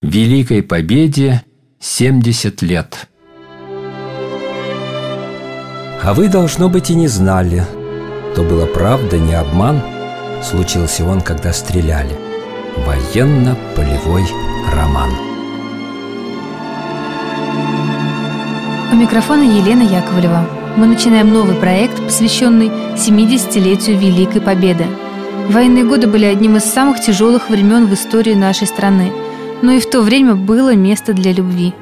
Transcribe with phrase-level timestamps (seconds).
[0.00, 1.42] Великой Победе
[1.80, 3.08] 70 лет.
[6.04, 7.66] А вы, должно быть, и не знали,
[8.36, 9.80] то было правда, не обман,
[10.40, 12.14] случился он, когда стреляли.
[12.86, 14.22] Военно-полевой
[14.72, 15.10] роман.
[18.92, 20.48] У микрофона Елена Яковлева.
[20.76, 24.86] Мы начинаем новый проект, посвященный 70-летию Великой Победы.
[25.48, 29.10] Военные годы были одним из самых тяжелых времен в истории нашей страны–
[29.62, 31.74] но и в то время было место для любви.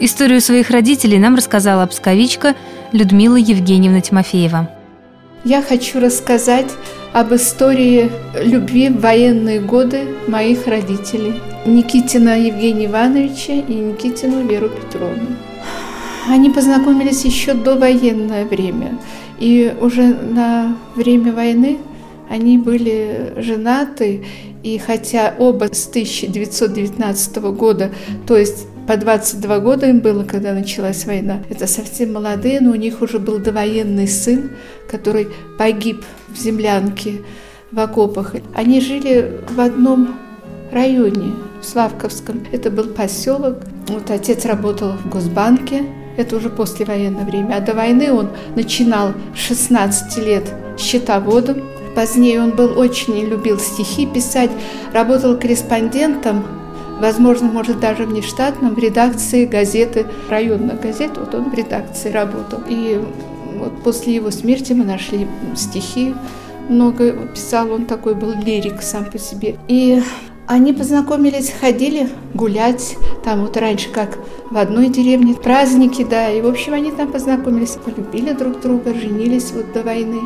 [0.00, 2.54] Историю своих родителей нам рассказала псковичка
[2.92, 4.70] Людмила Евгеньевна Тимофеева.
[5.44, 6.70] Я хочу рассказать
[7.12, 8.10] об истории
[8.42, 11.34] любви в военные годы моих родителей.
[11.64, 15.36] Никитина Евгения Ивановича и Никитину Веру Петровну.
[16.28, 18.98] Они познакомились еще до военное время.
[19.38, 21.78] И уже на время войны
[22.28, 24.24] они были женаты,
[24.62, 27.90] и хотя оба с 1919 года,
[28.26, 31.42] то есть по 22 года им было, когда началась война.
[31.50, 34.50] Это совсем молодые, но у них уже был довоенный сын,
[34.90, 37.20] который погиб в землянке
[37.70, 38.34] в окопах.
[38.54, 40.16] Они жили в одном
[40.72, 42.46] районе, в Славковском.
[42.50, 43.58] Это был поселок.
[43.88, 45.84] Вот отец работал в Госбанке,
[46.16, 47.56] это уже послевоенное время.
[47.56, 50.44] А до войны он начинал 16 лет
[50.78, 51.62] счетоводом,
[51.98, 54.52] Позднее он был очень любил стихи писать,
[54.92, 56.44] работал корреспондентом,
[57.00, 62.60] возможно, может, даже в нештатном, в редакции газеты, районных газет, вот он в редакции работал.
[62.68, 63.04] И
[63.56, 65.26] вот после его смерти мы нашли
[65.56, 66.14] стихи,
[66.68, 69.56] много писал, он такой был лирик сам по себе.
[69.66, 70.00] И
[70.46, 74.20] они познакомились, ходили гулять, там вот раньше как
[74.52, 79.50] в одной деревне, праздники, да, и в общем они там познакомились, полюбили друг друга, женились
[79.50, 80.20] вот до войны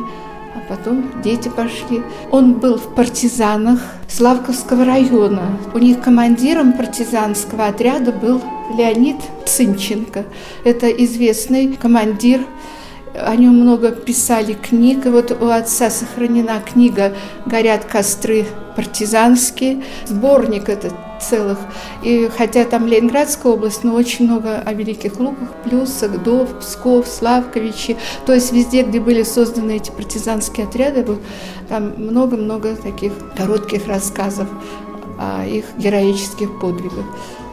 [0.69, 2.01] потом дети пошли.
[2.31, 5.57] Он был в партизанах Славковского района.
[5.73, 8.41] У них командиром партизанского отряда был
[8.77, 10.25] Леонид Цинченко.
[10.63, 12.41] Это известный командир
[13.15, 15.05] о нем много писали книг.
[15.05, 17.13] И вот у отца сохранена книга
[17.45, 18.45] «Горят костры
[18.75, 20.93] партизанские», сборник этот
[21.29, 21.57] целых.
[22.03, 27.97] И хотя там Ленинградская область, но очень много о Великих Луках, Плюсах, Дов, Псков, Славковичи.
[28.25, 31.19] То есть везде, где были созданы эти партизанские отряды, вот,
[31.69, 34.47] там много-много таких коротких рассказов
[35.19, 37.05] о их героических подвигах.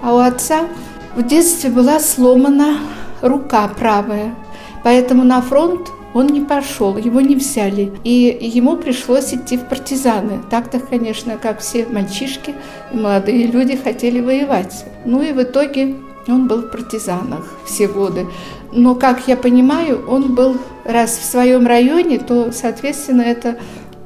[0.02, 0.68] А у отца
[1.16, 2.78] в детстве была сломана
[3.22, 4.34] рука правая,
[4.82, 7.92] поэтому на фронт он не пошел, его не взяли.
[8.04, 10.40] И ему пришлось идти в партизаны.
[10.50, 12.54] Так-то, конечно, как все мальчишки
[12.92, 14.84] и молодые люди хотели воевать.
[15.04, 18.26] Ну и в итоге он был в партизанах все годы.
[18.72, 23.56] Но, как я понимаю, он был, раз в своем районе, то, соответственно, это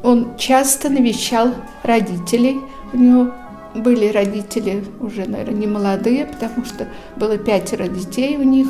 [0.03, 1.51] он часто навещал
[1.83, 2.61] родителей.
[2.93, 3.33] У него
[3.75, 6.87] были родители уже, наверное, не молодые, потому что
[7.17, 8.69] было пятеро детей у них.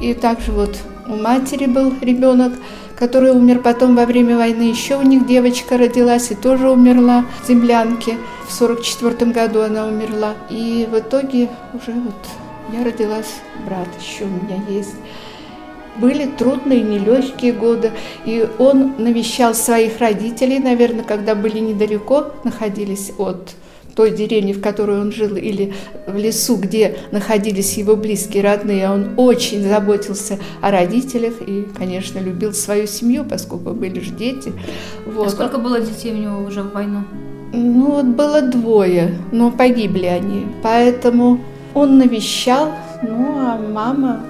[0.00, 2.52] И также вот у матери был ребенок,
[2.96, 4.62] который умер потом во время войны.
[4.62, 8.16] Еще у них девочка родилась и тоже умерла в землянке.
[8.48, 10.34] В 44 году она умерла.
[10.50, 12.14] И в итоге уже вот
[12.72, 14.94] я родилась, брат еще у меня есть.
[15.96, 17.92] Были трудные, нелегкие годы,
[18.24, 23.54] и он навещал своих родителей, наверное, когда были недалеко, находились от
[23.94, 25.72] той деревне, в которой он жил, или
[26.06, 32.52] в лесу, где находились его близкие, родные, он очень заботился о родителях и, конечно, любил
[32.52, 34.52] свою семью, поскольку были же дети.
[35.06, 35.26] Вот.
[35.26, 37.04] А сколько было детей у него уже в войну?
[37.52, 40.46] Ну, вот было двое, но погибли они.
[40.62, 41.40] Поэтому
[41.72, 42.72] он навещал,
[43.02, 44.22] ну, а мама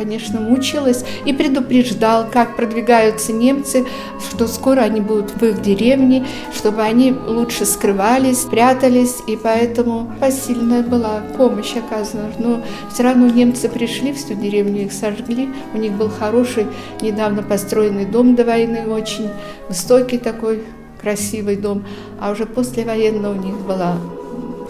[0.00, 3.84] конечно, мучилась и предупреждал, как продвигаются немцы,
[4.30, 10.82] что скоро они будут в их деревне, чтобы они лучше скрывались, прятались, и поэтому посильная
[10.82, 12.32] была помощь оказана.
[12.38, 16.66] Но все равно немцы пришли, всю деревню их сожгли, у них был хороший,
[17.02, 19.28] недавно построенный дом до войны, очень
[19.68, 20.62] высокий такой,
[21.02, 21.84] красивый дом,
[22.18, 23.96] а уже после военного у них была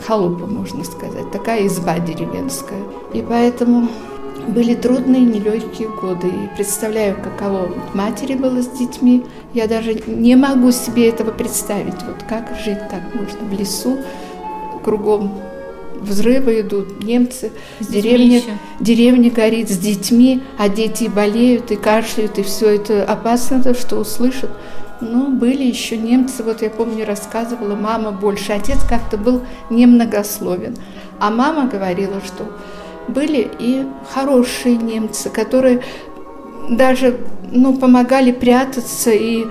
[0.07, 2.83] халупа, можно сказать, такая изба деревенская.
[3.13, 3.89] И поэтому
[4.49, 6.29] были трудные, нелегкие годы.
[6.29, 9.25] И представляю, каково матери было с детьми.
[9.55, 12.03] Я даже не могу себе этого представить.
[12.07, 13.99] Вот как жить так можно в лесу,
[14.85, 15.33] кругом
[16.01, 18.41] взрывы идут, немцы, с деревня,
[18.81, 23.97] деревня горит с детьми, а дети болеют и кашляют, и все это опасно, то, что
[23.97, 24.51] услышат.
[25.01, 30.77] Но были еще немцы, вот я помню, рассказывала мама больше, отец как-то был немногословен.
[31.19, 32.51] А мама говорила, что
[33.09, 35.83] были и хорошие немцы, которые
[36.69, 37.19] даже
[37.51, 39.47] ну, помогали прятаться и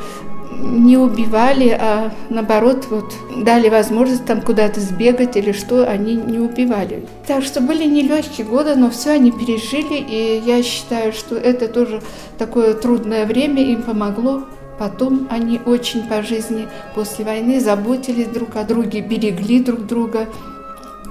[0.61, 3.13] не убивали, а наоборот вот
[3.43, 7.05] дали возможность там куда-то сбегать или что, они не убивали.
[7.27, 12.01] Так что были нелегкие годы, но все они пережили, и я считаю, что это тоже
[12.37, 14.43] такое трудное время им помогло.
[14.77, 20.27] Потом они очень по жизни после войны заботились друг о друге, берегли друг друга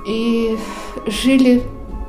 [0.06, 0.56] и
[1.06, 1.62] жили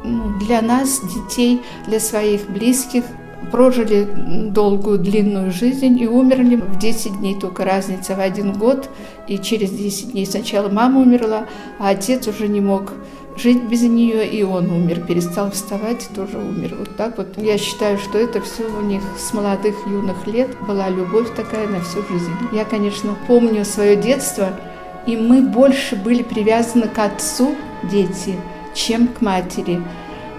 [0.04, 3.04] ну, для нас, детей, для своих близких,
[3.52, 4.08] прожили
[4.52, 8.90] долгую, длинную жизнь и умерли в 10 дней, только разница в один год.
[9.28, 11.46] И через 10 дней сначала мама умерла,
[11.80, 12.94] а отец уже не мог
[13.38, 16.76] жить без нее, и он умер, перестал вставать, тоже умер.
[16.78, 17.38] Вот так вот.
[17.38, 21.80] Я считаю, что это все у них с молодых, юных лет была любовь такая на
[21.82, 22.32] всю жизнь.
[22.52, 24.50] Я, конечно, помню свое детство,
[25.08, 27.56] и мы больше были привязаны к отцу,
[27.90, 28.36] дети,
[28.74, 29.82] чем к матери.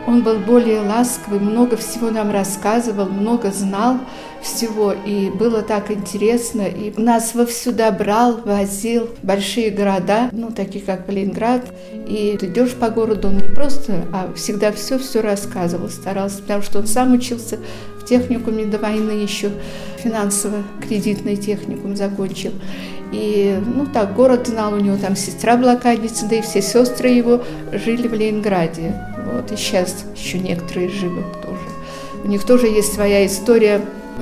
[0.07, 3.99] Он был более ласковый, много всего нам рассказывал, много знал
[4.43, 6.63] всего, и было так интересно.
[6.63, 11.63] И нас вовсюда брал, возил в большие города, ну, такие как Ленинград.
[12.09, 16.79] И ты идешь по городу, он не просто, а всегда все-все рассказывал, старался, потому что
[16.79, 17.59] он сам учился
[18.01, 19.51] в техникуме до войны еще,
[19.99, 22.53] финансово-кредитный техникум закончил.
[23.13, 27.43] И, ну так, город знал, у него там сестра блокадница, да и все сестры его
[27.73, 28.95] жили в Ленинграде.
[29.33, 31.61] Вот, и сейчас еще некоторые живы тоже.
[32.25, 33.81] У них тоже есть своя история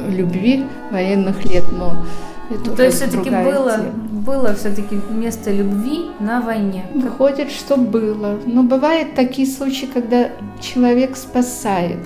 [0.09, 2.05] любви военных лет, но
[2.51, 3.79] это То есть все-таки было,
[4.11, 6.87] было все-таки место любви на войне.
[6.95, 8.39] Выходит, что было.
[8.47, 10.31] Но бывают такие случаи, когда
[10.61, 11.99] человек спасает.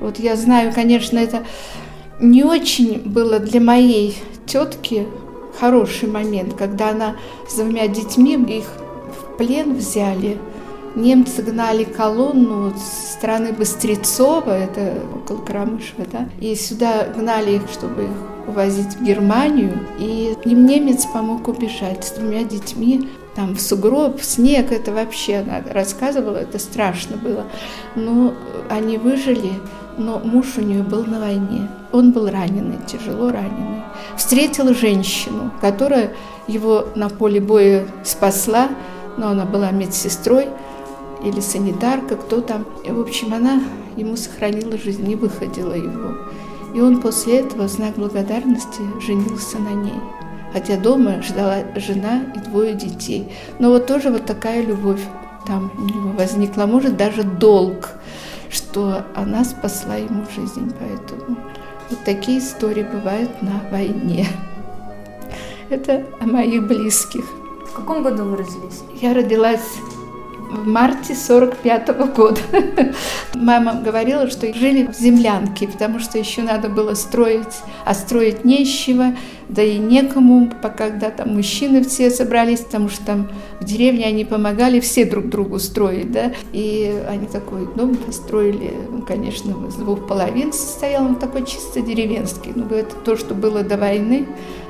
[0.00, 1.42] Вот я знаю, конечно, это
[2.18, 4.16] не очень было для моей
[4.46, 5.06] тетки
[5.58, 7.16] хороший момент, когда она
[7.48, 10.38] с двумя детьми их в плен взяли.
[10.96, 18.04] Немцы гнали колонну с стороны Быстрецова, это около Крамышева, да, и сюда гнали их, чтобы
[18.04, 19.78] их увозить в Германию.
[20.00, 25.36] И им немец помог убежать с двумя детьми там в сугроб, в снег, это вообще
[25.36, 27.44] она рассказывала, это страшно было.
[27.94, 28.34] Но
[28.68, 29.52] они выжили,
[30.00, 31.68] но муж у нее был на войне.
[31.92, 33.82] Он был раненый, тяжело раненый.
[34.16, 36.14] Встретил женщину, которая
[36.48, 38.70] его на поле боя спасла,
[39.18, 40.48] но она была медсестрой
[41.22, 42.64] или санитарка, кто там.
[42.84, 43.62] И, в общем, она
[43.96, 46.16] ему сохранила жизнь, не выходила его.
[46.74, 50.00] И он после этого, в знак благодарности, женился на ней.
[50.52, 53.30] Хотя дома ждала жена и двое детей.
[53.58, 55.02] Но вот тоже вот такая любовь
[55.46, 56.64] там у него возникла.
[56.64, 57.90] Может, даже долг,
[58.50, 60.72] что она спасла ему жизнь.
[60.78, 61.38] Поэтому
[61.88, 64.26] вот такие истории бывают на войне.
[65.70, 67.24] Это о моих близких.
[67.66, 68.82] В каком году вы родились?
[69.00, 69.78] Я родилась
[70.50, 72.40] в марте 45 -го года.
[73.34, 79.14] Мама говорила, что жили в землянке, потому что еще надо было строить, а строить нечего,
[79.48, 83.28] да и некому, когда там мужчины все собрались, потому что там
[83.60, 89.02] в деревне они помогали все друг другу строить, да, и они такой дом построили, ну,
[89.02, 93.76] конечно, из двух половин состоял, он такой чисто деревенский, ну, это то, что было до
[93.76, 94.26] войны,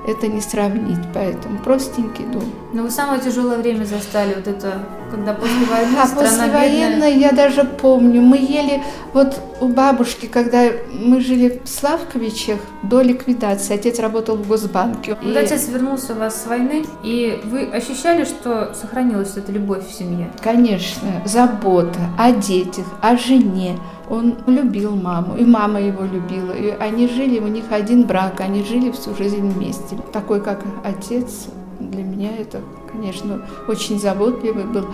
[0.07, 2.45] это не сравнить, поэтому простенький дом.
[2.73, 4.79] Но вы самое тяжелое время застали, вот это,
[5.11, 8.83] когда после войны а страна послевоенная, я даже помню, мы ели,
[9.13, 15.17] вот у бабушки, когда мы жили в Славковичах до ликвидации, отец работал в Госбанке.
[15.17, 15.45] Когда и...
[15.45, 20.31] отец вернулся у вас с войны, и вы ощущали, что сохранилась эта любовь в семье?
[20.43, 23.79] Конечно, забота о детях, о жене,
[24.11, 26.53] он любил маму, и мама его любила.
[26.53, 29.97] И они жили, у них один брак, они жили всю жизнь вместе.
[30.13, 31.47] Такой, как отец,
[31.79, 34.87] для меня это, конечно, очень заботливый был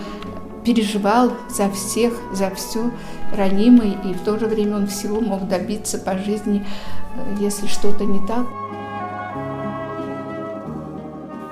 [0.63, 2.91] переживал за всех, за все,
[3.35, 6.65] ранимый, и в то же время он всего мог добиться по жизни,
[7.15, 8.45] э, если что-то не так.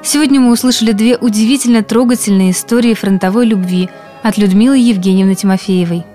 [0.04, 3.90] Сегодня мы услышали две удивительно трогательные истории фронтовой любви
[4.22, 6.04] от Людмилы Евгеньевны Тимофеевой–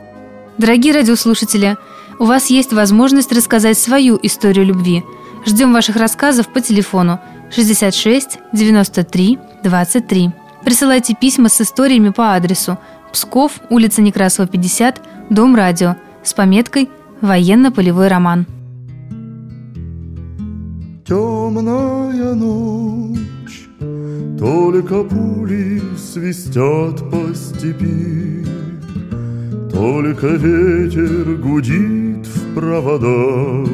[0.60, 1.78] Дорогие радиослушатели,
[2.18, 5.02] у вас есть возможность рассказать свою историю любви.
[5.46, 7.18] Ждем ваших рассказов по телефону
[7.50, 10.30] 66 93 23.
[10.62, 12.78] Присылайте письма с историями по адресу
[13.10, 15.00] Псков, улица Некрасова, 50,
[15.30, 16.90] Дом радио с пометкой
[17.22, 18.46] «Военно-полевой роман».
[21.08, 23.66] Темная ночь,
[24.38, 28.49] только пули свистят по степи.
[29.80, 33.66] Только ветер гудит в проводах,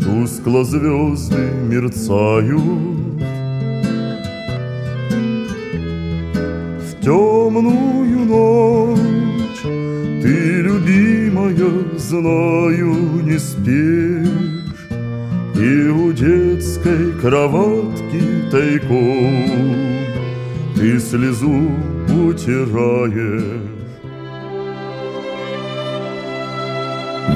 [0.00, 2.56] Тускло звезды мерцают.
[6.80, 9.62] В темную ночь
[10.22, 14.88] ты, любимая, знаю, не спишь,
[15.54, 19.50] И у детской кроватки тайком
[20.74, 21.68] Ты слезу
[22.08, 23.78] утираешь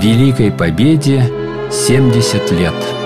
[0.01, 1.31] Великой Победе
[1.71, 3.02] 70 лет.